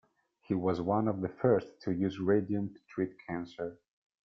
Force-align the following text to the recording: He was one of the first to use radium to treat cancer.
He 0.41 0.55
was 0.55 0.81
one 0.81 1.07
of 1.07 1.21
the 1.21 1.29
first 1.29 1.79
to 1.83 1.91
use 1.93 2.17
radium 2.17 2.73
to 2.73 2.79
treat 2.87 3.11
cancer. 3.27 3.77